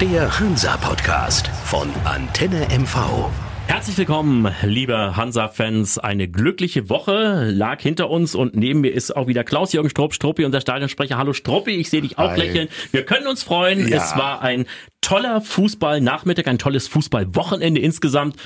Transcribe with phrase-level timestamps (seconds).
[0.00, 3.28] Der Hansa-Podcast von Antenne MV.
[3.66, 5.98] Herzlich willkommen, liebe Hansa-Fans.
[5.98, 10.46] Eine glückliche Woche lag hinter uns und neben mir ist auch wieder Klaus-Jürgen Strupp, Struppi,
[10.46, 11.18] unser Stadionsprecher.
[11.18, 12.38] Hallo Struppi, ich sehe dich auch Hi.
[12.38, 12.68] lächeln.
[12.92, 13.86] Wir können uns freuen.
[13.88, 13.98] Ja.
[13.98, 14.64] Es war ein
[15.02, 18.36] toller Fußballnachmittag, ein tolles Fußballwochenende insgesamt.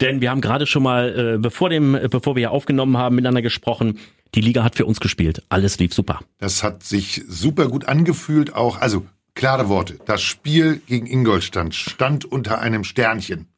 [0.00, 3.42] Denn wir haben gerade schon mal, äh, bevor, dem, bevor wir ja aufgenommen haben, miteinander
[3.42, 3.98] gesprochen.
[4.34, 5.42] Die Liga hat für uns gespielt.
[5.50, 6.20] Alles lief super.
[6.38, 8.54] Das hat sich super gut angefühlt.
[8.54, 9.04] Auch, also
[9.34, 9.98] klare Worte.
[10.06, 13.48] Das Spiel gegen Ingolstadt stand unter einem Sternchen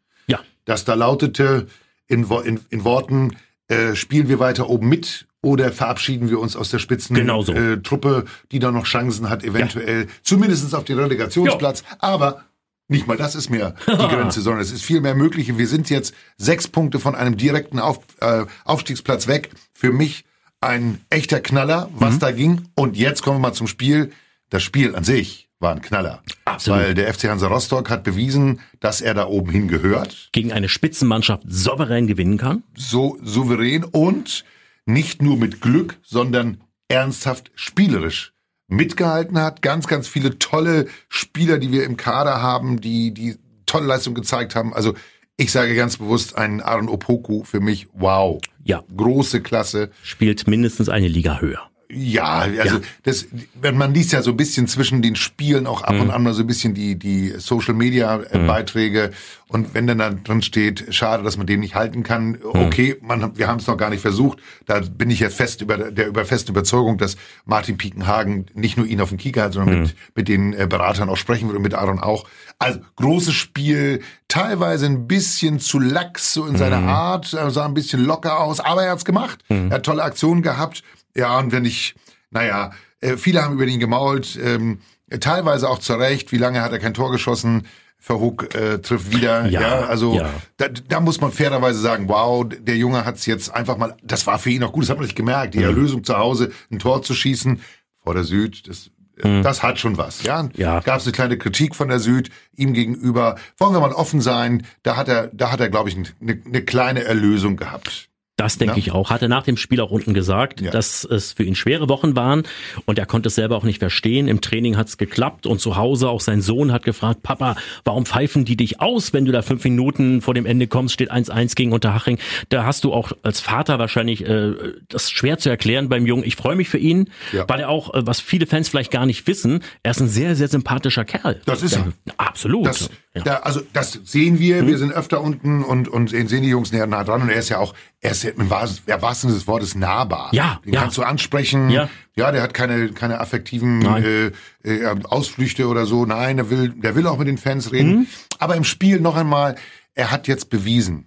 [0.65, 1.67] dass da lautete
[2.07, 3.37] in, in, in Worten,
[3.69, 8.21] äh, spielen wir weiter oben mit oder verabschieden wir uns aus der Spitzentruppe, so.
[8.21, 10.11] äh, die da noch Chancen hat, eventuell ja.
[10.23, 11.81] zumindest auf den Relegationsplatz.
[11.81, 11.97] Jo.
[11.99, 12.45] Aber
[12.89, 15.57] nicht mal das ist mehr die Grenze, sondern es ist viel mehr möglich.
[15.57, 19.51] Wir sind jetzt sechs Punkte von einem direkten auf, äh, Aufstiegsplatz weg.
[19.73, 20.25] Für mich
[20.61, 22.19] ein echter Knaller, was mhm.
[22.21, 22.69] da ging.
[22.75, 24.13] Und jetzt kommen wir mal zum Spiel.
[24.51, 26.23] Das Spiel an sich war ein Knaller.
[26.45, 26.79] Absolut.
[26.79, 30.29] Weil der FC Hansa Rostock hat bewiesen, dass er da oben hingehört.
[30.31, 32.63] Gegen eine Spitzenmannschaft souverän gewinnen kann.
[32.77, 34.45] So souverän und
[34.87, 38.33] nicht nur mit Glück, sondern ernsthaft spielerisch
[38.69, 39.63] mitgehalten hat.
[39.63, 44.55] Ganz, ganz viele tolle Spieler, die wir im Kader haben, die, die tolle Leistung gezeigt
[44.55, 44.73] haben.
[44.73, 44.95] Also
[45.37, 48.41] ich sage ganz bewusst, ein Aaron Opoku für mich, wow.
[48.63, 48.85] Ja.
[48.97, 49.91] Große Klasse.
[50.03, 51.71] Spielt mindestens eine Liga höher.
[51.91, 52.81] Ja, also ja.
[53.03, 53.27] das,
[53.61, 56.03] wenn man liest ja so ein bisschen zwischen den Spielen auch ab mhm.
[56.03, 58.47] und an mal so ein bisschen die die Social Media äh, mhm.
[58.47, 59.13] Beiträge
[59.49, 62.31] und wenn dann da drin steht, schade, dass man den nicht halten kann.
[62.31, 62.39] Mhm.
[62.53, 64.39] Okay, man, wir haben es noch gar nicht versucht.
[64.67, 68.87] Da bin ich jetzt fest über der über festen Überzeugung, dass Martin Piekenhagen nicht nur
[68.87, 69.99] ihn auf dem Kieker hat, sondern mit mhm.
[70.15, 72.27] mit den äh, Beratern auch sprechen wird und mit Aaron auch.
[72.59, 76.89] Also großes Spiel, teilweise ein bisschen zu lax so in seiner mhm.
[76.89, 79.45] Art, sah ein bisschen locker aus, aber er hat's gemacht.
[79.49, 80.83] Er hat tolle Aktionen gehabt
[81.17, 81.95] ja, und wenn ich,
[82.31, 84.81] naja, äh, viele haben über ihn gemault, ähm,
[85.21, 86.33] teilweise auch zu Recht.
[86.33, 87.67] Wie lange hat er kein Tor geschossen?
[87.99, 89.47] Verhook äh, trifft wieder.
[89.47, 90.29] Ja, ja also ja.
[90.59, 94.39] Da, da muss man fairerweise sagen, wow, der Junge hat's jetzt einfach mal, das war
[94.39, 95.65] für ihn auch gut, das hat man nicht gemerkt, die mhm.
[95.65, 97.63] Erlösung zu Hause, ein Tor zu schießen
[98.03, 98.91] vor der Süd, das,
[99.23, 99.43] mhm.
[99.43, 100.23] das hat schon was.
[100.23, 100.81] Ja, ja.
[100.81, 103.37] gab es eine kleine Kritik von der Süd ihm gegenüber.
[103.57, 106.63] Wollen wir mal offen sein, da hat er, da hat er, glaube ich, eine, eine
[106.63, 108.11] kleine Erlösung gehabt.
[108.37, 108.79] Das denke ja.
[108.79, 109.11] ich auch.
[109.11, 110.73] Hat er nach dem Spiel auch unten gesagt, ja.
[110.73, 112.43] dass es für ihn schwere Wochen waren
[112.85, 114.27] und er konnte es selber auch nicht verstehen.
[114.27, 118.07] Im Training hat es geklappt und zu Hause auch sein Sohn hat gefragt, Papa, warum
[118.07, 121.55] pfeifen die dich aus, wenn du da fünf Minuten vor dem Ende kommst, steht 1-1
[121.55, 122.19] gegen Unterhaching.
[122.49, 124.53] Da hast du auch als Vater wahrscheinlich äh,
[124.89, 126.25] das schwer zu erklären beim Jungen.
[126.25, 127.49] Ich freue mich für ihn, ja.
[127.49, 130.35] weil er auch, äh, was viele Fans vielleicht gar nicht wissen, er ist ein sehr,
[130.35, 131.41] sehr sympathischer Kerl.
[131.47, 131.93] Das ist er.
[132.17, 132.67] Absolut.
[132.67, 132.91] Das,
[133.23, 134.67] da, also das sehen wir, hm.
[134.67, 137.49] wir sind öfter unten und, und sehen die Jungs näher nah dran und er ist
[137.49, 140.31] ja auch, er ist ja im wahrsten Sinne des Wortes nahbar.
[140.33, 140.81] Ja, Den ja.
[140.81, 141.71] kannst du ansprechen.
[141.71, 141.89] Ja.
[142.17, 144.33] ja, der hat keine, keine affektiven äh,
[144.65, 146.07] äh, Ausflüchte oder so.
[146.07, 147.99] Nein, der will, der will auch mit den Fans reden.
[147.99, 148.07] Mhm.
[148.41, 149.55] Aber im Spiel noch einmal,
[149.95, 151.07] er hat jetzt bewiesen,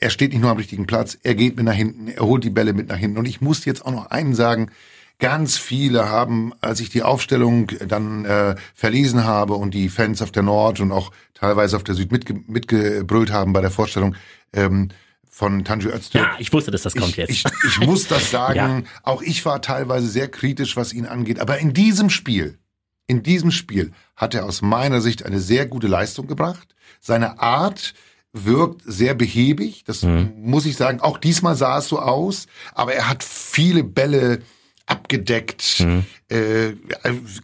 [0.00, 2.50] er steht nicht nur am richtigen Platz, er geht mit nach hinten, er holt die
[2.50, 3.18] Bälle mit nach hinten.
[3.18, 4.70] Und ich muss jetzt auch noch einen sagen,
[5.18, 10.32] Ganz viele haben, als ich die Aufstellung dann äh, verlesen habe und die Fans auf
[10.32, 14.16] der Nord und auch teilweise auf der Süd mitge mitgebrüllt haben bei der Vorstellung,
[14.52, 14.90] ähm,
[15.34, 16.24] von Tanju Öztürk.
[16.24, 17.30] Ja, ich wusste, dass das kommt ich, jetzt.
[17.30, 18.56] Ich, ich muss das sagen.
[18.56, 18.82] ja.
[19.02, 21.40] Auch ich war teilweise sehr kritisch, was ihn angeht.
[21.40, 22.58] Aber in diesem Spiel,
[23.08, 26.76] in diesem Spiel hat er aus meiner Sicht eine sehr gute Leistung gebracht.
[27.00, 27.94] Seine Art
[28.32, 29.82] wirkt sehr behäbig.
[29.84, 30.34] Das mhm.
[30.36, 31.00] muss ich sagen.
[31.00, 32.46] Auch diesmal sah es so aus.
[32.72, 34.40] Aber er hat viele Bälle
[34.86, 36.04] abgedeckt, mhm.
[36.28, 36.72] äh,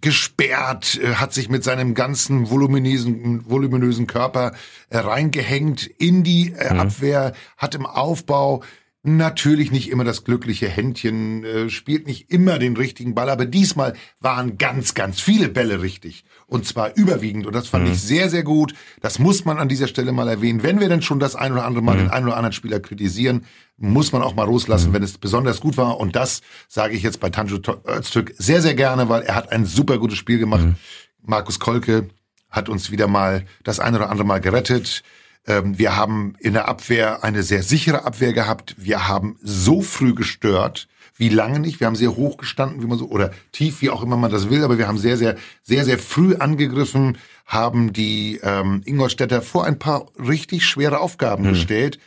[0.00, 4.52] gesperrt, äh, hat sich mit seinem ganzen voluminösen, voluminösen Körper
[4.90, 6.80] äh, reingehängt in die äh, mhm.
[6.80, 8.62] Abwehr, hat im Aufbau
[9.02, 13.94] natürlich nicht immer das glückliche Händchen, äh, spielt nicht immer den richtigen Ball, aber diesmal
[14.20, 16.24] waren ganz, ganz viele Bälle richtig.
[16.46, 17.46] Und zwar überwiegend.
[17.46, 17.92] Und das fand mhm.
[17.92, 18.74] ich sehr, sehr gut.
[19.00, 20.62] Das muss man an dieser Stelle mal erwähnen.
[20.62, 21.98] Wenn wir denn schon das ein oder andere Mal mhm.
[22.00, 23.46] den einen oder anderen Spieler kritisieren,
[23.78, 24.94] muss man auch mal loslassen, mhm.
[24.94, 25.98] wenn es besonders gut war.
[25.98, 29.64] Und das sage ich jetzt bei Tanju Öztürk sehr, sehr gerne, weil er hat ein
[29.64, 30.64] super gutes Spiel gemacht.
[30.64, 30.74] Mhm.
[31.22, 32.08] Markus Kolke
[32.50, 35.02] hat uns wieder mal das ein oder andere Mal gerettet.
[35.46, 38.74] Ähm, wir haben in der Abwehr eine sehr sichere Abwehr gehabt.
[38.78, 41.80] Wir haben so früh gestört, wie lange nicht.
[41.80, 44.50] Wir haben sehr hoch gestanden, wie man so, oder tief, wie auch immer man das
[44.50, 49.64] will, aber wir haben sehr, sehr, sehr, sehr früh angegriffen, haben die ähm, Ingolstädter vor
[49.64, 51.50] ein paar richtig schwere Aufgaben mhm.
[51.50, 51.98] gestellt.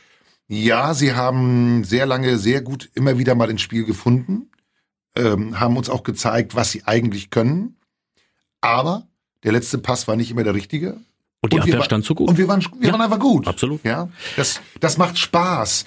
[0.48, 4.52] Ja, sie haben sehr lange, sehr gut immer wieder mal ins Spiel gefunden,
[5.16, 7.78] ähm, haben uns auch gezeigt, was sie eigentlich können.
[8.62, 9.08] Aber
[9.44, 10.98] der letzte Pass war nicht immer der richtige.
[11.44, 12.30] Und die und Abwehr stand so gut.
[12.30, 13.48] Und wir waren, wir ja, waren einfach gut.
[13.48, 13.84] Absolut.
[13.84, 14.08] Ja,
[14.38, 15.86] das, das macht Spaß.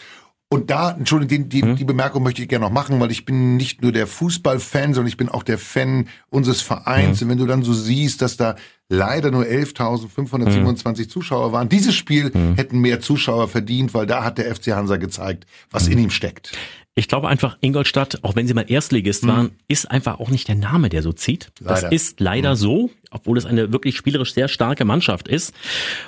[0.48, 1.76] Und da, Entschuldigung, die, die, hm?
[1.76, 5.08] die Bemerkung möchte ich gerne noch machen, weil ich bin nicht nur der Fußballfan, sondern
[5.08, 7.20] ich bin auch der Fan unseres Vereins.
[7.20, 7.26] Hm.
[7.26, 8.54] Und wenn du dann so siehst, dass da
[8.88, 11.08] leider nur 11.527 hm.
[11.08, 12.54] Zuschauer waren, dieses Spiel hm.
[12.54, 15.92] hätten mehr Zuschauer verdient, weil da hat der FC Hansa gezeigt, was hm.
[15.92, 16.52] in ihm steckt.
[16.98, 19.28] Ich glaube einfach, Ingolstadt, auch wenn sie mal Erstligist mhm.
[19.28, 21.52] waren, ist einfach auch nicht der Name, der so zieht.
[21.60, 21.82] Leider.
[21.82, 22.56] Das ist leider mhm.
[22.56, 25.54] so, obwohl es eine wirklich spielerisch sehr starke Mannschaft ist.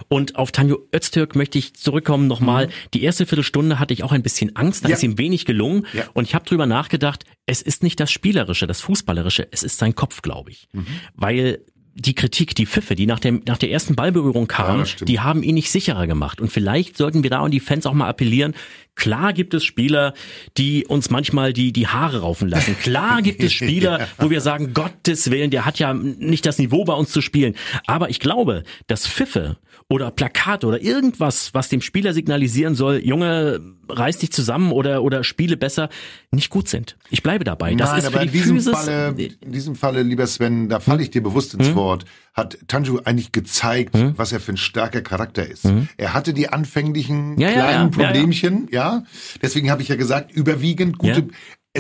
[0.08, 2.68] Und auf Tanjo Öztürk möchte ich zurückkommen nochmal.
[2.68, 2.70] Mhm.
[2.94, 4.96] Die erste Viertelstunde hatte ich auch ein bisschen Angst, da ja.
[4.96, 5.86] ist ihm wenig gelungen.
[5.92, 6.04] Ja.
[6.14, 9.94] Und ich habe drüber nachgedacht, es ist nicht das Spielerische, das Fußballerische, es ist sein
[9.94, 10.68] Kopf, glaube ich.
[10.72, 10.86] Mhm.
[11.14, 11.58] Weil
[11.98, 15.42] die Kritik, die Pfiffe, die nach, dem, nach der ersten Ballberührung kamen, ja, die haben
[15.42, 16.40] ihn nicht sicherer gemacht.
[16.40, 18.54] Und vielleicht sollten wir da und die Fans auch mal appellieren.
[18.98, 20.12] Klar gibt es Spieler,
[20.56, 22.76] die uns manchmal die, die Haare raufen lassen.
[22.78, 24.08] Klar gibt es Spieler, ja.
[24.18, 27.54] wo wir sagen, Gottes Willen, der hat ja nicht das Niveau bei uns zu spielen.
[27.86, 29.56] Aber ich glaube, dass Pfiffe
[29.88, 35.24] oder Plakate oder irgendwas, was dem Spieler signalisieren soll, Junge, reiß dich zusammen oder, oder
[35.24, 35.88] spiele besser,
[36.30, 36.96] nicht gut sind.
[37.08, 37.74] Ich bleibe dabei.
[37.74, 41.02] Das Nein, ist die in diesem Physis Falle, in diesem Falle, lieber Sven, da falle
[41.02, 41.76] ich dir bewusst ins hm?
[41.76, 42.04] Wort,
[42.34, 44.12] hat Tanju eigentlich gezeigt, hm?
[44.16, 45.64] was er für ein starker Charakter ist.
[45.64, 45.88] Hm?
[45.96, 48.04] Er hatte die anfänglichen ja, kleinen ja.
[48.04, 48.87] Problemchen, ja,
[49.42, 51.28] Deswegen habe ich ja gesagt, überwiegend gute, äh,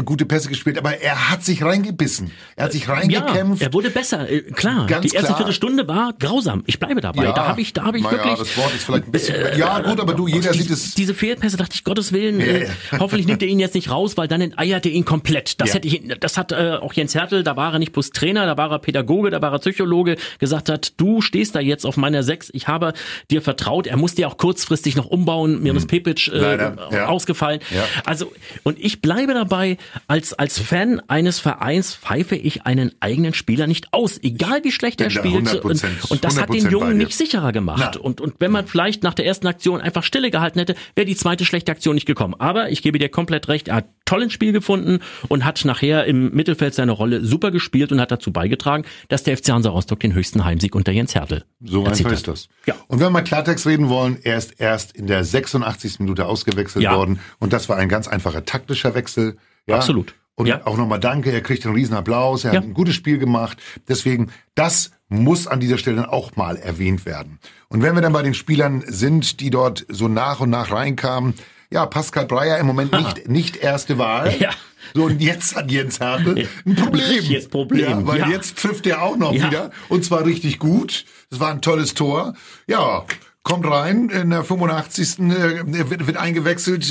[0.02, 2.30] gute Pässe gespielt, aber er hat sich reingebissen.
[2.56, 3.60] Er hat sich reingekämpft.
[3.60, 4.86] Ja, er wurde besser, äh, klar.
[4.86, 5.36] Ganz die erste klar.
[5.38, 6.62] Viertelstunde war grausam.
[6.66, 7.24] Ich bleibe dabei.
[7.24, 8.34] Ja, da habe ich, da habe ich wirklich.
[8.34, 9.34] das Wort ist vielleicht ein bisschen.
[9.34, 10.94] Äh, ja, gut, aber du, jeder die, sieht es.
[10.94, 12.40] Diese Fehlpässe dachte ich, Gottes Willen.
[12.40, 12.68] Äh,
[12.98, 15.60] hoffentlich nimmt er ihn jetzt nicht raus, weil dann enteiert er ihn komplett.
[15.60, 17.42] Das hätte ich, das hat äh, auch Jens Hertel.
[17.42, 20.16] Da war er nicht bloß Trainer, da war er Pädagoge, da war er Psychologe.
[20.38, 22.50] Gesagt hat, du stehst da jetzt auf meiner Sechs.
[22.52, 22.92] Ich habe
[23.30, 23.86] dir vertraut.
[23.86, 25.62] Er musste ja auch kurzfristig noch umbauen.
[25.62, 25.78] Mir hm.
[25.78, 27.60] ist Pepic äh, ausgefallen.
[28.04, 33.66] Also und ich bleibe dabei als als Fan eines Vereins pfeife ich einen eigenen Spieler
[33.66, 35.54] nicht aus, egal wie schlecht er spielt.
[35.64, 37.96] Und, und das hat den Jungen nicht sicherer gemacht.
[37.96, 41.16] Und, und wenn man vielleicht nach der ersten Aktion einfach Stille gehalten hätte, wäre die
[41.16, 42.34] zweite schlechte Aktion nicht gekommen.
[42.38, 46.34] Aber ich gebe dir komplett recht, er hat tolles Spiel gefunden und hat nachher im
[46.34, 50.14] Mittelfeld seine Rolle super gespielt und hat dazu beigetragen, dass der FC Hansa Rostock den
[50.14, 52.48] höchsten Heimsieg unter Jens Hertel So einfach ist das.
[52.66, 52.74] Ja.
[52.86, 56.00] Und wenn wir mal Klartext reden wollen, er ist erst in der 86.
[56.00, 56.96] Minute ausgewechselt ja.
[56.96, 59.36] worden und das war ein ganz einfacher taktischer Wechsel.
[59.68, 59.76] Ja.
[59.76, 60.14] Absolut.
[60.34, 60.64] Und ja.
[60.66, 62.60] auch nochmal danke, er kriegt einen riesen Applaus, er ja.
[62.60, 63.58] hat ein gutes Spiel gemacht.
[63.88, 67.40] Deswegen, das muss an dieser Stelle auch mal erwähnt werden.
[67.68, 71.34] Und wenn wir dann bei den Spielern sind, die dort so nach und nach reinkamen,
[71.70, 74.34] ja, Pascal Breyer im Moment nicht, nicht erste Wahl.
[74.40, 74.50] Ja.
[74.94, 77.24] So, und jetzt hat Jens Hertel ein Problem.
[77.24, 77.80] Jetzt Problem.
[77.80, 78.28] Ja, weil ja.
[78.28, 79.48] jetzt trifft er auch noch ja.
[79.48, 79.70] wieder.
[79.88, 81.04] Und zwar richtig gut.
[81.30, 82.34] Das war ein tolles Tor.
[82.68, 83.04] Ja,
[83.42, 85.18] kommt rein in der 85.
[85.18, 86.90] Äh, wird, wird eingewechselt.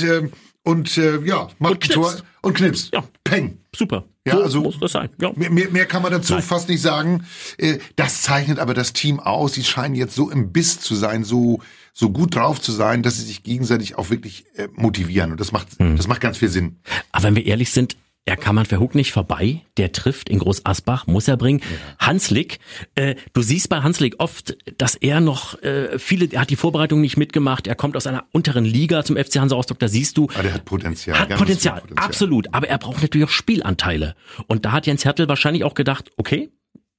[0.68, 2.92] Und äh, ja, macht und Tor und knipst.
[2.92, 3.02] Ja.
[3.24, 3.56] Peng.
[3.74, 4.04] Super.
[4.26, 5.08] Ja, so also muss das sein.
[5.18, 5.32] Ja.
[5.34, 6.42] Mehr, mehr, mehr kann man dazu Nein.
[6.42, 7.24] fast nicht sagen.
[7.56, 9.54] Äh, das zeichnet aber das Team aus.
[9.54, 11.60] Sie scheinen jetzt so im Biss zu sein, so
[11.94, 15.32] so gut drauf zu sein, dass sie sich gegenseitig auch wirklich äh, motivieren.
[15.32, 15.96] Und das macht hm.
[15.96, 16.80] das macht ganz viel Sinn.
[17.12, 17.96] Aber wenn wir ehrlich sind,
[18.28, 19.62] er kann man für Huck nicht vorbei.
[19.78, 21.60] Der trifft in Groß Asbach, muss er bringen.
[21.60, 22.06] Ja.
[22.08, 22.58] Hanslik,
[22.94, 27.00] äh, du siehst bei Hanslik oft, dass er noch äh, viele, er hat die Vorbereitung
[27.00, 27.66] nicht mitgemacht.
[27.66, 29.78] Er kommt aus einer unteren Liga zum FC Hansa Rostock.
[29.78, 31.18] Da siehst du, aber der hat Potenzial.
[31.18, 32.52] Hat Potenzial, Potenzial, absolut.
[32.52, 34.14] Aber er braucht natürlich auch Spielanteile.
[34.46, 36.50] Und da hat Jens Hertel wahrscheinlich auch gedacht, okay,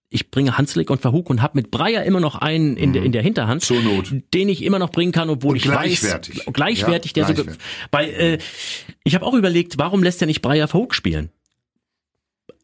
[0.10, 2.94] ich bringe Hanslik und Verhug und habe mit Breyer immer noch einen in, mhm.
[2.94, 4.14] der, in der Hinterhand, Zur Not.
[4.34, 6.48] den ich immer noch bringen kann, obwohl und ich gleichwertig.
[6.48, 7.62] weiß, gleichwertig, ja, der gleichwertig.
[7.62, 8.38] so, weil äh,
[9.04, 11.30] ich habe auch überlegt, warum lässt er nicht Breyer Verhug spielen?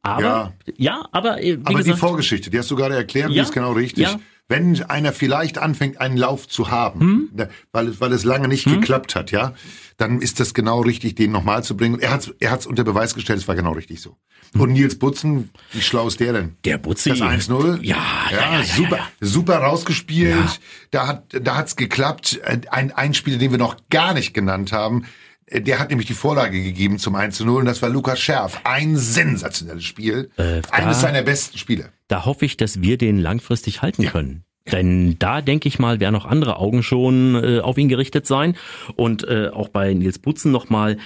[0.02, 3.30] Aber ja, ja aber äh, wie aber gesagt, die Vorgeschichte, die hast du gerade erklärt,
[3.30, 4.04] ja, die ist genau richtig.
[4.06, 4.20] Ja.
[4.48, 7.48] Wenn einer vielleicht anfängt, einen Lauf zu haben, hm?
[7.72, 8.80] Weil, es, weil es lange nicht hm?
[8.80, 9.56] geklappt hat, ja,
[9.98, 12.00] dann ist das genau richtig, den nochmal zu bringen.
[12.00, 14.18] Er hat er hat's unter Beweis gestellt, es war genau richtig so.
[14.56, 14.62] Hm.
[14.62, 16.56] Und Nils Butzen, wie schlau ist der denn?
[16.64, 17.10] Der Butzi.
[17.10, 17.84] Das 1-0.
[17.84, 17.98] Ja,
[18.32, 20.60] ja, ja, ja, super, ja, super rausgespielt.
[20.92, 22.40] Da hat, da hat's geklappt.
[22.72, 25.06] Ein, ein Spieler, den wir noch gar nicht genannt haben,
[25.46, 28.20] äh, der hat nämlich die Vorlage gegeben zum 1 zu 0 und das war Lukas
[28.20, 28.62] Scherf.
[28.64, 30.32] Ein sensationelles Spiel.
[30.38, 31.90] Äh, Eines seiner besten Spiele.
[32.08, 34.12] Da hoffe ich, dass wir den langfristig halten ja.
[34.12, 34.44] können.
[34.72, 38.56] Denn da denke ich mal, werden noch andere Augen schon äh, auf ihn gerichtet sein.
[38.96, 40.98] Und äh, auch bei Nils Butzen nochmal,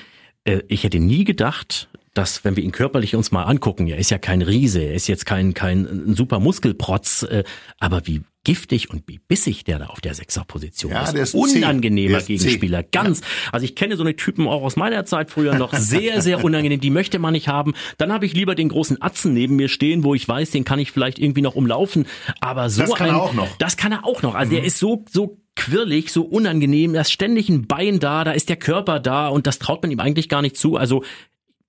[0.46, 1.89] äh, ich hätte nie gedacht,
[2.20, 5.08] dass, wenn wir ihn körperlich uns mal angucken, er ist ja kein Riese, er ist
[5.08, 7.46] jetzt kein, kein ein super Muskelprotz, äh,
[7.80, 11.14] aber wie giftig und wie bissig der da auf der Sechserposition ja, ist.
[11.14, 13.22] Der ist Unangenehmer Gegenspieler, ganz.
[13.22, 13.26] Ja.
[13.54, 16.82] Also ich kenne so eine Typen auch aus meiner Zeit früher noch sehr, sehr unangenehm.
[16.82, 17.74] Die möchte man nicht haben.
[17.98, 20.80] Dann habe ich lieber den großen Atzen neben mir stehen, wo ich weiß, den kann
[20.80, 22.06] ich vielleicht irgendwie noch umlaufen.
[22.42, 23.58] Aber so das kann ein, er auch noch.
[23.60, 24.36] Das kann er auch noch.
[24.36, 24.56] Also mhm.
[24.56, 28.48] der ist so, so quirlig, so unangenehm, da ist ständig ein Bein da, da ist
[28.48, 30.78] der Körper da und das traut man ihm eigentlich gar nicht zu.
[30.78, 31.04] Also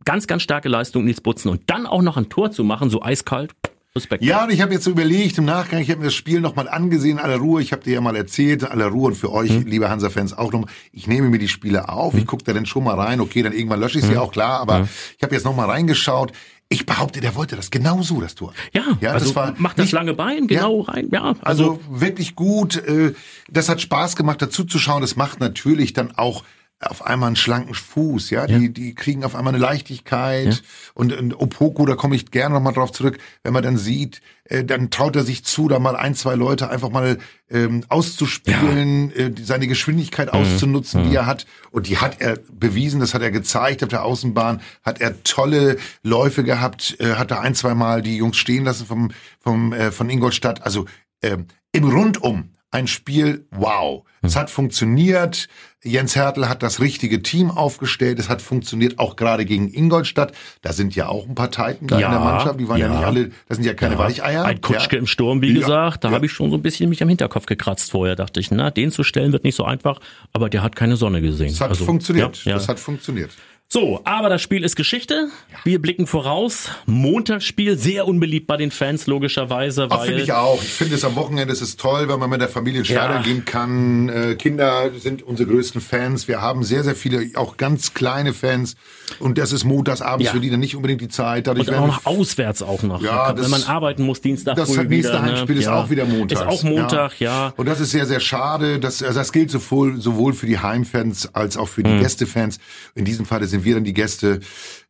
[0.04, 3.02] ganz, ganz starke Leistung Nils Butzen und dann auch noch ein Tor zu machen, so
[3.02, 3.54] eiskalt,
[3.94, 4.22] Respekt.
[4.22, 7.18] Ja, und ich habe jetzt überlegt im Nachgang, ich habe mir das Spiel nochmal angesehen,
[7.18, 7.60] aller Ruhe.
[7.60, 9.66] Ich habe dir ja mal erzählt, aller Ruhe und für euch, hm.
[9.66, 10.66] liebe Hansa-Fans, auch noch.
[10.92, 12.20] Ich nehme mir die Spiele auf, hm.
[12.20, 13.20] ich gucke da dann schon mal rein.
[13.20, 14.18] Okay, dann irgendwann lösche ich sie hm.
[14.18, 16.30] auch klar, aber ich habe jetzt nochmal reingeschaut.
[16.68, 18.54] Ich behaupte, der wollte das genau so, das Tor.
[18.72, 21.08] Ja, ja also das war macht das nicht, lange Bein genau ja, rein.
[21.10, 22.76] Ja, also, also wirklich gut.
[22.76, 23.14] Äh,
[23.50, 25.00] das hat Spaß gemacht, dazu zu schauen.
[25.00, 26.44] Das macht natürlich dann auch
[26.80, 28.58] auf einmal einen schlanken Fuß, ja, ja.
[28.58, 30.60] die die kriegen auf einmal eine Leichtigkeit ja.
[30.94, 34.64] und, und Opoko, da komme ich gerne nochmal drauf zurück, wenn man dann sieht, äh,
[34.64, 37.18] dann traut er sich zu, da mal ein, zwei Leute einfach mal
[37.50, 39.26] ähm, auszuspielen, ja.
[39.26, 40.40] äh, seine Geschwindigkeit mhm.
[40.40, 41.10] auszunutzen, mhm.
[41.10, 44.62] die er hat und die hat er bewiesen, das hat er gezeigt auf der Außenbahn,
[44.82, 48.86] hat er tolle Läufe gehabt, äh, hat da ein, zwei Mal die Jungs stehen lassen
[48.86, 50.86] vom vom äh, von Ingolstadt, also
[51.20, 51.36] äh,
[51.72, 54.04] im Rundum ein Spiel, wow.
[54.22, 55.48] Es hat funktioniert.
[55.82, 58.18] Jens Hertel hat das richtige Team aufgestellt.
[58.18, 60.32] Es hat funktioniert auch gerade gegen Ingolstadt.
[60.60, 62.60] Da sind ja auch ein paar Titan ja, in der Mannschaft.
[62.60, 63.98] Die waren ja, ja nicht alle, das sind ja keine ja.
[63.98, 64.44] Weicheier.
[64.44, 66.04] Ein Kutschke im Sturm, wie gesagt.
[66.04, 68.14] Da habe ich schon so ein bisschen mich am Hinterkopf gekratzt vorher.
[68.14, 70.00] Dachte ich, na, den zu stellen wird nicht so einfach.
[70.32, 71.48] Aber der hat keine Sonne gesehen.
[71.48, 72.40] Es hat also, funktioniert.
[72.44, 73.30] Das hat funktioniert.
[73.72, 75.28] So, aber das Spiel ist Geschichte.
[75.62, 76.70] Wir blicken voraus.
[76.86, 79.86] Montagsspiel, sehr unbeliebt bei den Fans, logischerweise.
[79.90, 80.60] Ach, finde ich auch.
[80.60, 83.18] Ich finde es am Wochenende ist es toll, wenn man mit der Familie ins Stadion
[83.18, 83.22] ja.
[83.22, 84.08] gehen kann.
[84.08, 86.26] Äh, Kinder sind unsere größten Fans.
[86.26, 88.74] Wir haben sehr, sehr viele, auch ganz kleine Fans.
[89.20, 90.32] Und das ist montags abends ja.
[90.32, 91.46] für die dann nicht unbedingt die Zeit.
[91.46, 93.00] Dadurch Und auch noch auswärts auch noch.
[93.00, 95.60] Ja, das, wenn man arbeiten muss, Dienstag das früh nächste wieder, Heimspiel ne?
[95.60, 95.80] ist ja.
[95.80, 96.40] auch wieder Montag.
[96.40, 97.46] Ist auch Montag, ja.
[97.46, 97.54] ja.
[97.56, 98.80] Und das ist sehr, sehr schade.
[98.80, 102.00] Das, also das gilt sowohl, sowohl für die Heimfans als auch für die mhm.
[102.00, 102.58] Gästefans.
[102.96, 104.40] In diesem Fall sind wir dann die Gäste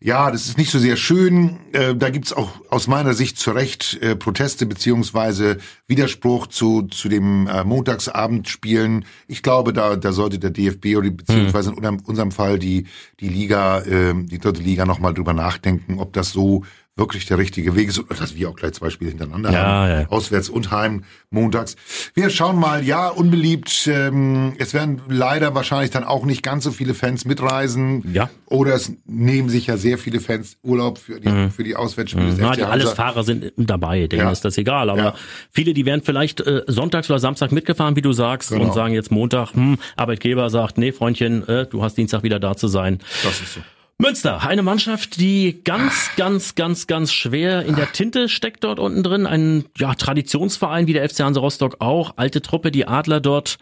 [0.03, 1.59] ja, das ist nicht so sehr schön.
[1.73, 5.59] Äh, da gibt's auch aus meiner Sicht zu Recht äh, Proteste beziehungsweise
[5.89, 9.05] Widerspruch zu, zu dem äh, Montagsabendspielen.
[9.29, 12.87] Ich glaube, da, da sollte der DFB oder beziehungsweise in unserem Fall die,
[13.21, 16.65] die Liga, äh, die dritte Liga nochmal drüber nachdenken, ob das so
[16.97, 19.91] wirklich der richtige Weg ist, dass wir auch gleich zwei Spiele hintereinander ja, haben.
[19.91, 20.09] Ja.
[20.09, 21.77] Auswärts und heim montags.
[22.15, 23.89] Wir schauen mal, ja, unbeliebt.
[23.91, 28.05] Ähm, es werden leider wahrscheinlich dann auch nicht ganz so viele Fans mitreisen.
[28.13, 28.29] Ja.
[28.47, 31.51] Oder es nehmen sich ja sehr viele Fans Urlaub für die, mhm.
[31.51, 32.33] für die Auswärtsspiele.
[32.33, 32.39] Mhm.
[32.39, 34.31] Na, die alles Fahrer sind dabei, denen ja.
[34.31, 34.91] ist das egal.
[34.91, 35.15] Aber ja.
[35.51, 38.65] viele, die werden vielleicht äh, sonntags oder Samstag mitgefahren, wie du sagst, genau.
[38.65, 42.57] und sagen jetzt Montag, hm, Arbeitgeber sagt, nee, Freundchen, äh, du hast Dienstag wieder da
[42.57, 42.99] zu sein.
[43.23, 43.61] Das ist so.
[44.01, 49.03] Münster, eine Mannschaft, die ganz, ganz, ganz, ganz schwer in der Tinte steckt dort unten
[49.03, 49.27] drin.
[49.27, 52.15] Ein ja, Traditionsverein wie der FC Hansa Rostock auch.
[52.17, 53.59] Alte Truppe, die Adler dort.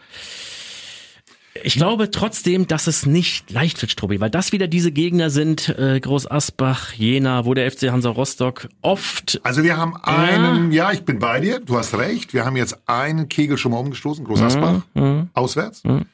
[1.61, 5.67] Ich glaube trotzdem, dass es nicht leicht wird, Struppi, weil das wieder diese Gegner sind,
[5.77, 9.41] äh, Groß Asbach, Jena, wo der FC Hansa Rostock oft.
[9.43, 12.33] Also wir haben einen, ja, ja ich bin bei dir, du hast recht.
[12.33, 15.29] Wir haben jetzt einen Kegel schon mal umgestoßen, Groß Asbach, mhm, mhm.
[15.33, 15.83] auswärts.
[15.83, 16.05] Mhm.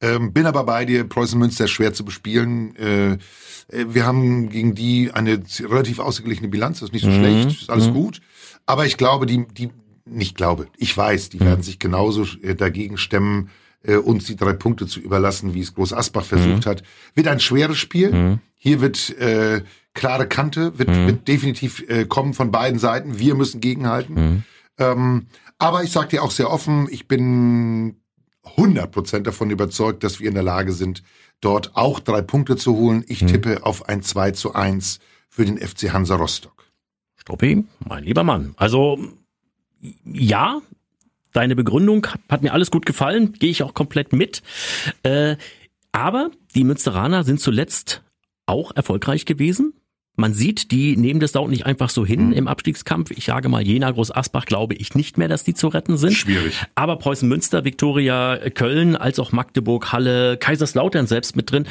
[0.00, 2.74] Ähm, bin aber bei dir, Preußen Münster ist schwer zu bespielen.
[2.76, 3.18] Äh, äh,
[3.68, 7.18] wir haben gegen die eine relativ ausgeglichene Bilanz, das ist nicht so mhm.
[7.18, 7.94] schlecht, ist alles mhm.
[7.94, 8.20] gut.
[8.66, 9.70] Aber ich glaube, die, die,
[10.06, 11.44] nicht glaube, ich weiß, die mhm.
[11.44, 13.50] werden sich genauso äh, dagegen stemmen,
[13.82, 16.70] äh, uns die drei Punkte zu überlassen, wie es Groß Asbach versucht mhm.
[16.70, 16.82] hat.
[17.14, 18.12] Wird ein schweres Spiel.
[18.12, 18.38] Mhm.
[18.54, 19.62] Hier wird äh,
[19.94, 21.06] klare Kante, wird, mhm.
[21.06, 23.18] wird definitiv äh, kommen von beiden Seiten.
[23.18, 24.44] Wir müssen gegenhalten.
[24.78, 25.26] Ähm,
[25.58, 27.99] aber ich sage dir auch sehr offen, ich bin
[28.44, 31.02] 100% davon überzeugt, dass wir in der Lage sind,
[31.40, 33.04] dort auch drei Punkte zu holen.
[33.08, 33.28] Ich hm.
[33.28, 36.66] tippe auf ein 2 zu 1 für den FC Hansa Rostock.
[37.16, 38.54] Struppi, mein lieber Mann.
[38.56, 38.98] Also,
[40.04, 40.60] ja,
[41.32, 44.42] deine Begründung hat mir alles gut gefallen, gehe ich auch komplett mit.
[45.02, 45.36] Äh,
[45.92, 48.02] aber die Münsteraner sind zuletzt
[48.46, 49.74] auch erfolgreich gewesen.
[50.16, 52.32] Man sieht, die nehmen das da auch nicht einfach so hin mhm.
[52.32, 53.10] im Abstiegskampf.
[53.10, 56.12] Ich sage mal, Jena, Groß Asbach glaube ich nicht mehr, dass die zu retten sind.
[56.12, 56.62] Schwierig.
[56.74, 61.66] Aber Preußen Münster, Viktoria Köln, als auch Magdeburg, Halle, Kaiserslautern selbst mit drin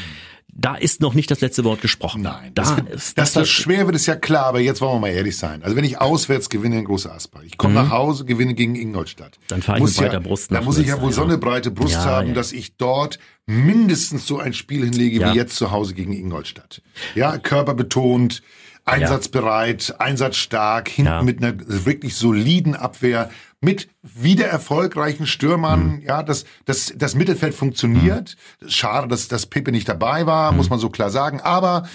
[0.54, 2.22] da ist noch nicht das letzte Wort gesprochen.
[2.22, 4.96] Nein, da das ist, dass das, das schwer wird, ist ja klar, aber jetzt wollen
[4.96, 5.64] wir mal ehrlich sein.
[5.64, 7.88] Also wenn ich auswärts gewinne in Große Asper, ich komme mhm.
[7.88, 9.38] nach Hause, gewinne gegen Ingolstadt.
[9.48, 11.16] Dann fahre ich muss mit breiter ja, Brust nach Da muss ich ja wohl ja.
[11.16, 15.36] so eine breite Brust ja, haben, dass ich dort mindestens so ein Spiel hinlege wie
[15.36, 16.82] jetzt zu Hause gegen Ingolstadt.
[17.16, 18.42] Ja, körperbetont,
[18.86, 23.30] einsatzbereit, einsatzstark, hinten mit einer wirklich soliden Abwehr
[23.62, 26.02] mit wieder erfolgreichen Stürmern, mhm.
[26.02, 28.38] ja, das, das, das Mittelfeld funktioniert.
[28.62, 28.70] Mhm.
[28.70, 30.58] Schade, dass, dass Pepe nicht dabei war, mhm.
[30.58, 31.42] muss man so klar sagen.
[31.42, 31.88] Aber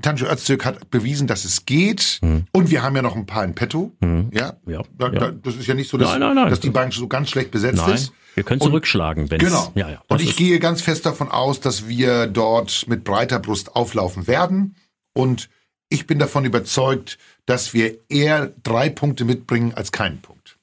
[0.00, 2.18] Tanjo Öztürk hat bewiesen, dass es geht.
[2.22, 2.46] Mhm.
[2.52, 3.92] Und wir haben ja noch ein paar in petto.
[4.00, 4.30] Mhm.
[4.32, 5.18] Ja, ja, da, ja.
[5.18, 6.50] Da, das ist ja nicht so, dass, nein, nein, nein.
[6.50, 7.94] dass die Bank so ganz schlecht besetzt nein.
[7.94, 8.12] ist.
[8.34, 9.70] Wir können zurückschlagen, wenn Genau.
[9.74, 13.76] Ja, ja, und ich gehe ganz fest davon aus, dass wir dort mit breiter Brust
[13.76, 14.74] auflaufen werden.
[15.12, 15.50] Und
[15.88, 20.53] ich bin davon überzeugt, dass wir eher drei Punkte mitbringen als keinen Punkt.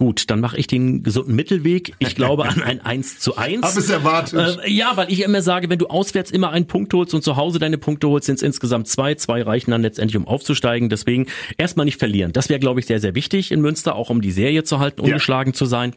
[0.00, 1.92] Gut, dann mache ich den gesunden Mittelweg.
[1.98, 3.60] Ich glaube an ein 1 zu 1.
[3.60, 4.58] Hab es erwartet.
[4.64, 7.36] Äh, ja, weil ich immer sage, wenn du auswärts immer einen Punkt holst und zu
[7.36, 9.14] Hause deine Punkte holst, sind es insgesamt zwei.
[9.16, 10.88] Zwei reichen dann letztendlich, um aufzusteigen.
[10.88, 11.26] Deswegen
[11.58, 12.32] erstmal nicht verlieren.
[12.32, 15.02] Das wäre, glaube ich, sehr, sehr wichtig in Münster, auch um die Serie zu halten,
[15.02, 15.54] ungeschlagen ja.
[15.58, 15.94] zu sein.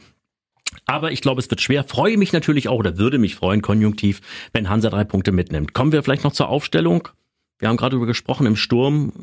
[0.85, 1.85] Aber ich glaube, es wird schwer.
[1.85, 4.19] Freue mich natürlich auch oder würde mich freuen, konjunktiv,
[4.51, 5.73] wenn Hansa drei Punkte mitnimmt.
[5.73, 7.07] Kommen wir vielleicht noch zur Aufstellung.
[7.57, 9.13] Wir haben gerade darüber gesprochen, im Sturm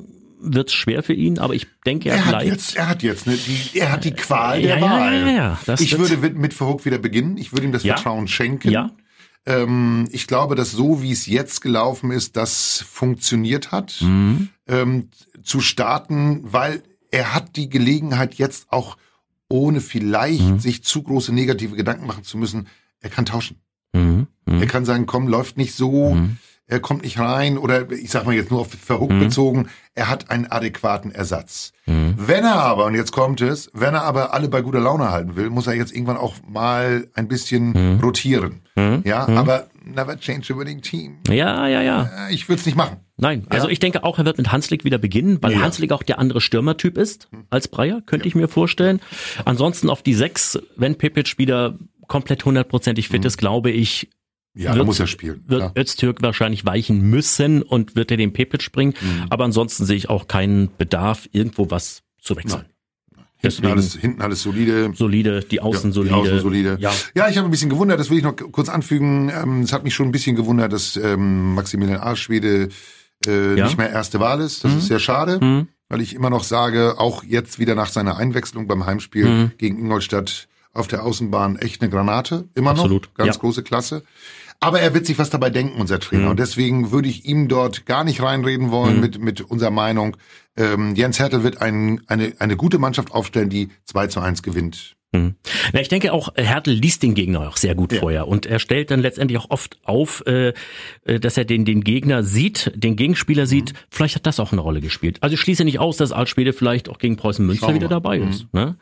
[0.43, 2.35] wird es schwer für ihn, aber ich denke, er, er bleibt.
[2.35, 5.15] Hat jetzt, er hat jetzt ne, die, er hat die Qual der ja, Wahl.
[5.15, 7.37] Ja, ja, ja, ich würde mit Verhoek wieder beginnen.
[7.37, 7.95] Ich würde ihm das ja.
[7.97, 8.71] Vertrauen schenken.
[8.71, 8.91] Ja.
[9.47, 14.49] Ähm, ich glaube, dass so wie es jetzt gelaufen ist, das funktioniert hat, Mhm.
[14.69, 15.09] ähm,
[15.43, 18.97] zu starten, weil er hat die Gelegenheit jetzt auch
[19.49, 20.61] ohne vielleicht Mhm.
[20.61, 22.69] sich zu große negative Gedanken machen zu müssen.
[23.01, 23.57] Er kann tauschen.
[23.93, 24.27] Mhm.
[24.47, 24.61] Mhm.
[24.61, 26.37] Er kann sagen, komm, läuft nicht so, Mhm.
[26.71, 29.21] Er kommt nicht rein oder ich sag mal jetzt nur auf Verhook Mhm.
[29.21, 31.73] bezogen, er hat einen adäquaten Ersatz.
[31.87, 32.15] Mhm.
[32.17, 35.37] Wenn er aber, und jetzt kommt es, wenn er aber alle bei guter Laune halten
[35.37, 38.01] will, muss er jetzt irgendwann auch mal ein bisschen Mhm.
[38.01, 38.63] rotieren.
[38.77, 39.03] Mhm.
[39.05, 41.19] Ja, aber never change a winning team.
[41.29, 42.03] Ja, ja, ja.
[42.29, 42.99] Äh, Ich würde es nicht machen.
[43.17, 43.73] Nein, also Ja.
[43.73, 45.59] ich denke auch, er wird mit Hanslik wieder beginnen, weil Ja.
[45.59, 45.65] Hm.
[45.65, 49.01] Hanslik auch der andere Stürmertyp ist als Breyer, könnte ich mir vorstellen.
[49.45, 54.20] Ansonsten auf die sechs, wenn Pepic wieder komplett hundertprozentig fit ist, glaube ich, Hm.
[54.55, 55.45] Ja, da Wird- muss er spielen.
[55.47, 55.73] wird klar.
[55.77, 58.95] Öztürk wahrscheinlich weichen müssen und wird er den Pepic bringen.
[58.99, 59.27] Hm.
[59.31, 62.63] Aber ansonsten sehe ich auch keinen Bedarf, irgendwo was zu wechseln.
[62.63, 64.91] Hinten Deswegen alles, hinten alles solide.
[64.95, 66.15] solide, die Außen Ja, solide.
[66.15, 66.77] Die Außen solide.
[66.81, 66.93] Ja.
[67.15, 69.31] ja, ich habe ein bisschen gewundert, das will ich noch kurz anfügen.
[69.31, 72.69] Ähm, es hat mich schon ein bisschen gewundert, dass ähm, Maximilian Arschwede
[73.27, 73.65] äh, Ja.
[73.67, 74.65] nicht mehr erste Wahl ist.
[74.65, 75.69] Das ist sehr schade, Mhm.
[75.89, 79.51] weil ich immer noch sage, auch jetzt wieder nach seiner Einwechslung beim Heimspiel Mhm.
[79.59, 82.49] gegen Ingolstadt auf der Außenbahn echt eine Granate.
[82.55, 82.81] Immer noch.
[82.81, 83.41] Absolut, Ganz ja.
[83.41, 84.05] große Klasse.
[84.61, 86.25] Aber er wird sich was dabei denken, unser Trainer.
[86.25, 86.31] Mhm.
[86.33, 89.01] Und deswegen würde ich ihm dort gar nicht reinreden wollen Mhm.
[89.01, 90.17] mit, mit unserer Meinung.
[90.57, 94.97] Ähm, Jens Hertel wird ein, eine, eine gute Mannschaft aufstellen, die 2 zu 1 gewinnt.
[95.13, 95.35] Mhm.
[95.73, 97.99] Na, ich denke auch, Hertel liest den Gegner auch sehr gut Ja.
[98.01, 100.53] vorher und er stellt dann letztendlich auch oft auf, äh,
[101.05, 103.73] äh, dass er den, den Gegner sieht, den Gegenspieler sieht.
[103.91, 105.19] Vielleicht hat das auch eine Rolle gespielt.
[105.23, 108.29] Also ich schließe nicht aus, dass Altschwede vielleicht auch gegen Preußen Münster wieder dabei Mhm.
[108.29, 108.47] ist.
[108.55, 108.77] Ne?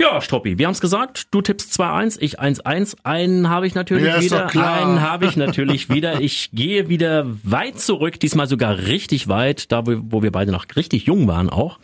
[0.00, 2.96] Ja, Stoppi, wir haben es gesagt, du tippst 2-1, ich 1-1.
[3.04, 4.74] Einen habe ich natürlich Ja, wieder, klar.
[4.82, 6.20] einen habe ich natürlich wieder.
[6.20, 11.06] Ich gehe wieder weit zurück, diesmal sogar richtig weit, da wo, wir beide noch richtig
[11.06, 11.78] jung waren auch.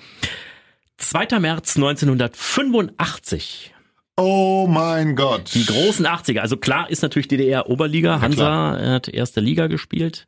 [0.96, 1.38] 2.
[1.38, 3.74] März 1985.
[4.16, 5.54] Oh mein Gott.
[5.54, 6.40] Die großen 80er.
[6.40, 8.20] Also klar ist natürlich DDR Oberliga.
[8.20, 10.26] Hansa er hat erste Liga gespielt.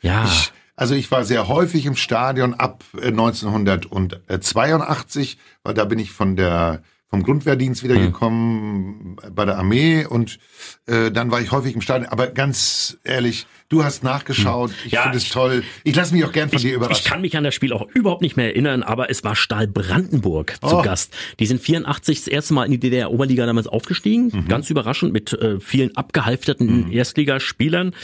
[0.00, 0.24] Ja.
[0.24, 6.12] Ich, also ich war sehr häufig im Stadion ab äh, 1982, weil da bin ich
[6.12, 10.38] von der vom Grundwehrdienst wiedergekommen äh, bei der Armee und
[10.86, 12.10] äh, dann war ich häufig im Stadion.
[12.10, 14.70] Aber ganz ehrlich, du hast nachgeschaut.
[14.84, 14.90] Ich Hm.
[14.90, 15.62] Ja, finde es ich- toll.
[15.84, 17.04] Ich lasse mich auch gern von dir Ich überraschen.
[17.08, 20.56] kann mich an das Spiel auch überhaupt nicht mehr erinnern, aber es war Stahl Brandenburg
[20.60, 20.82] zu Oh.
[20.82, 21.14] Gast.
[21.38, 24.30] Die sind 84 das erste Mal in die DDR-Oberliga damals aufgestiegen.
[24.32, 24.48] Mhm.
[24.48, 27.94] Ganz überraschend mit äh, vielen abgehalfterten Erstligaspielern.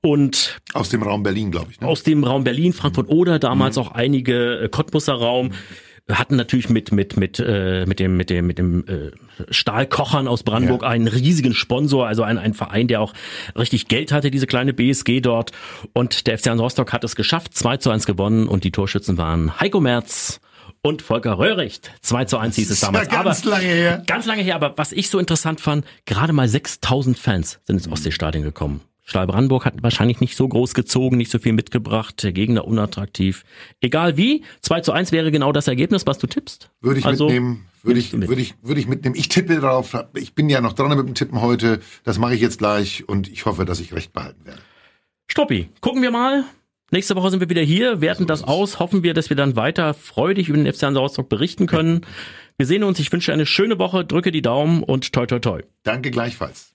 [0.00, 1.80] Und Aus dem Raum Berlin, glaube ich.
[1.80, 1.86] Ne?
[1.86, 3.82] aus dem Raum Berlin, Frankfurt oder damals Mhm.
[3.82, 5.52] auch einige äh, Cottbusser Raum
[6.18, 9.10] hatten natürlich mit mit mit äh, mit dem mit dem mit dem äh,
[9.50, 10.88] Stahlkochern aus Brandenburg Ja.
[10.88, 13.12] einen riesigen Sponsor, also ein, ein Verein, der auch
[13.56, 15.52] richtig Geld hatte, diese kleine BSG dort
[15.92, 19.18] und der FC Hansa Rostock hat es geschafft, 2 zu 1 gewonnen und die Torschützen
[19.18, 20.40] waren Heiko Merz
[20.82, 21.90] und Volker Röhricht.
[22.02, 23.08] 2 zu 1 hieß es damals.
[23.12, 24.02] ja ganz lange her.
[24.06, 27.88] Ganz lange her, aber was ich so interessant fand, gerade mal 6000 Fans sind ins
[27.90, 28.80] Ostseestadion gekommen.
[29.10, 33.42] Stahl Brandenburg hat wahrscheinlich nicht so groß gezogen, nicht so viel mitgebracht, der Gegner unattraktiv.
[33.80, 36.70] Egal wie, 2 zu 1 wäre genau das Ergebnis, was du tippst.
[36.80, 37.66] Würde ich Also, mitnehmen.
[37.82, 38.28] Würde ich, mit.
[38.28, 39.16] würde ich, würde ich mitnehmen.
[39.16, 39.96] Ich tippe darauf.
[40.14, 41.80] Ich bin ja noch dran mit dem Tippen heute.
[42.04, 44.60] Das mache ich jetzt gleich und ich hoffe, dass ich recht behalten werde.
[45.26, 46.44] Stoppi, gucken wir mal.
[46.92, 49.94] Nächste Woche sind wir wieder hier, werten das aus, hoffen wir, dass wir dann weiter
[49.94, 52.02] freudig über den FC Hansa Rostock berichten können.
[52.58, 55.62] Wir sehen uns, ich wünsche eine schöne Woche, drücke die Daumen und toi toi toi.
[55.82, 56.74] Danke gleichfalls.